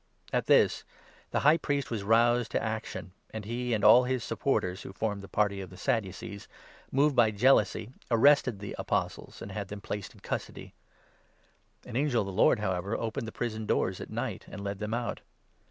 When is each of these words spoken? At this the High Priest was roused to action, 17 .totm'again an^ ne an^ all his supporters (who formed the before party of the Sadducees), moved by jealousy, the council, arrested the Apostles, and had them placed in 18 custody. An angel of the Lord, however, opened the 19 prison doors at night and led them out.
At 0.33 0.47
this 0.47 0.83
the 1.29 1.41
High 1.41 1.57
Priest 1.59 1.91
was 1.91 2.01
roused 2.01 2.49
to 2.53 2.59
action, 2.63 3.11
17 3.33 3.43
.totm'again 3.51 3.69
an^ 3.69 3.69
ne 3.69 3.77
an^ 3.77 3.83
all 3.87 4.03
his 4.05 4.23
supporters 4.23 4.81
(who 4.81 4.91
formed 4.93 5.21
the 5.21 5.27
before 5.27 5.43
party 5.43 5.61
of 5.61 5.69
the 5.69 5.77
Sadducees), 5.77 6.47
moved 6.91 7.15
by 7.15 7.29
jealousy, 7.29 7.85
the 7.85 7.91
council, 7.93 8.05
arrested 8.17 8.57
the 8.59 8.75
Apostles, 8.79 9.43
and 9.43 9.51
had 9.51 9.67
them 9.67 9.79
placed 9.79 10.13
in 10.13 10.17
18 10.17 10.21
custody. 10.21 10.73
An 11.85 11.95
angel 11.95 12.23
of 12.23 12.25
the 12.25 12.33
Lord, 12.33 12.57
however, 12.57 12.95
opened 12.97 13.27
the 13.27 13.31
19 13.31 13.37
prison 13.37 13.65
doors 13.67 14.01
at 14.01 14.09
night 14.09 14.45
and 14.49 14.63
led 14.63 14.79
them 14.79 14.95
out. 14.95 15.21